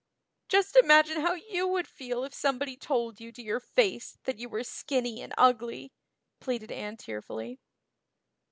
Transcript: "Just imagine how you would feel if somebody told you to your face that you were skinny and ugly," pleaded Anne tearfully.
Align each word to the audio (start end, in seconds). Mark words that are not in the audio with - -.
"Just 0.49 0.75
imagine 0.75 1.21
how 1.21 1.33
you 1.33 1.67
would 1.67 1.87
feel 1.87 2.23
if 2.23 2.33
somebody 2.33 2.75
told 2.75 3.19
you 3.21 3.31
to 3.33 3.41
your 3.43 3.59
face 3.59 4.17
that 4.23 4.39
you 4.39 4.49
were 4.49 4.63
skinny 4.63 5.21
and 5.21 5.31
ugly," 5.37 5.93
pleaded 6.39 6.71
Anne 6.71 6.97
tearfully. 6.97 7.59